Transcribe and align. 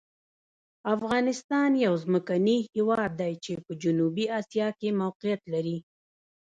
افغانستان 0.95 1.69
یو 1.85 1.93
ځمکني 2.03 2.57
هېواد 2.73 3.11
دی 3.21 3.33
چې 3.43 3.53
په 3.63 3.71
جنوبي 3.83 4.25
آسیا 4.39 4.67
کې 4.79 4.89
موقعیت 5.01 5.41
لري. 5.53 5.77